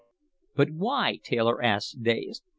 "But 0.55 0.71
why?" 0.71 1.19
Taylor 1.23 1.61
asked, 1.61 2.01
dazed. 2.01 2.41